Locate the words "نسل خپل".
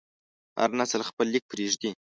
0.79-1.25